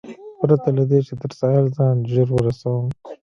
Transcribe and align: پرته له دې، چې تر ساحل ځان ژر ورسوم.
پرته 0.39 0.69
له 0.77 0.83
دې، 0.89 0.99
چې 1.07 1.13
تر 1.21 1.31
ساحل 1.39 1.65
ځان 1.77 1.95
ژر 2.11 2.27
ورسوم. 2.33 2.85